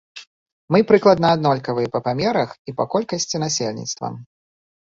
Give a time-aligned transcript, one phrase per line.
[0.75, 4.07] Мы прыкладна аднолькавыя па памерах і па колькасці насельніцтва.